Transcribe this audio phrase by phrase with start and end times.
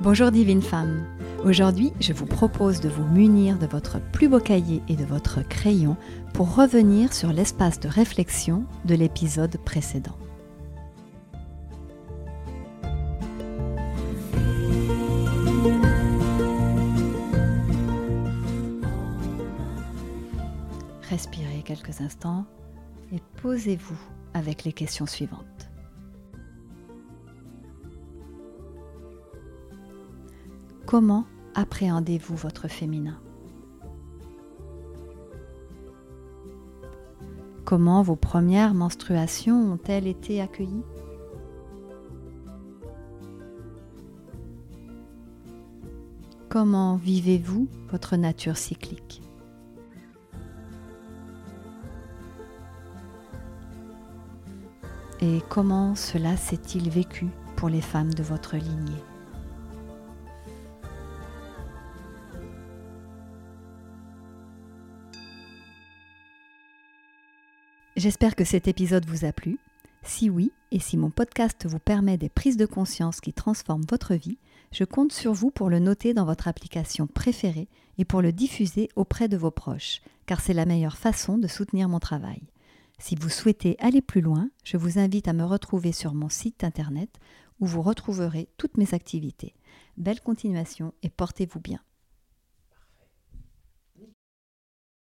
[0.00, 1.04] Bonjour divine femme.
[1.44, 5.42] Aujourd'hui, je vous propose de vous munir de votre plus beau cahier et de votre
[5.42, 5.96] crayon
[6.34, 10.16] pour revenir sur l'espace de réflexion de l'épisode précédent.
[21.10, 22.44] Respirez quelques instants
[23.12, 23.98] et posez-vous
[24.32, 25.47] avec les questions suivantes.
[30.88, 33.20] Comment appréhendez-vous votre féminin?
[37.66, 40.86] Comment vos premières menstruations ont-elles été accueillies?
[46.48, 49.20] Comment vivez-vous votre nature cyclique?
[55.20, 59.02] Et comment cela s'est-il vécu pour les femmes de votre lignée?
[67.98, 69.58] J'espère que cet épisode vous a plu.
[70.04, 74.14] Si oui, et si mon podcast vous permet des prises de conscience qui transforment votre
[74.14, 74.38] vie,
[74.70, 77.66] je compte sur vous pour le noter dans votre application préférée
[77.98, 81.88] et pour le diffuser auprès de vos proches, car c'est la meilleure façon de soutenir
[81.88, 82.42] mon travail.
[83.00, 86.62] Si vous souhaitez aller plus loin, je vous invite à me retrouver sur mon site
[86.62, 87.10] internet
[87.58, 89.56] où vous retrouverez toutes mes activités.
[89.96, 91.80] Belle continuation et portez-vous bien.